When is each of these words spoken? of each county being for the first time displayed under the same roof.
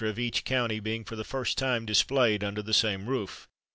of 0.03 0.17
each 0.17 0.43
county 0.45 0.79
being 0.79 1.03
for 1.03 1.15
the 1.15 1.23
first 1.23 1.59
time 1.59 1.85
displayed 1.85 2.43
under 2.43 2.63
the 2.63 2.73
same 2.73 3.05
roof. 3.05 3.47